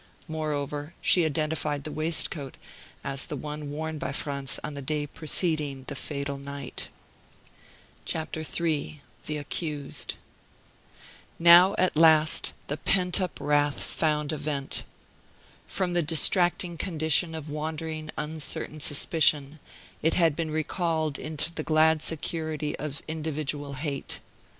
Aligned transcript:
Moreover, 0.27 0.95
she 0.99 1.25
identified 1.25 1.83
the 1.83 1.91
waistcoat 1.91 2.57
as 3.03 3.23
the 3.27 3.35
one 3.35 3.69
worn 3.69 3.99
by 3.99 4.11
Franz 4.11 4.59
on 4.63 4.73
the 4.73 4.81
day 4.81 5.05
preceding 5.05 5.83
the 5.83 5.95
fatal 5.95 6.39
night. 6.39 6.89
III 8.11 9.01
THE 9.27 9.37
ACCUSED 9.37 10.15
Now 11.37 11.75
at 11.77 11.95
last 11.95 12.53
the 12.65 12.77
pent 12.77 13.21
up 13.21 13.37
wrath 13.39 13.79
found 13.83 14.31
a 14.31 14.37
vent. 14.37 14.85
From 15.67 15.93
the 15.93 16.01
distracting 16.01 16.79
condition 16.79 17.35
of 17.35 17.51
wandering 17.51 18.09
uncertain 18.17 18.79
suspicion, 18.79 19.59
it 20.01 20.15
had 20.15 20.35
been 20.35 20.49
recalled 20.49 21.19
into 21.19 21.53
the 21.53 21.61
glad 21.61 22.01
security 22.01 22.75
of 22.79 23.03
individual 23.07 23.73
hate. 23.73 24.19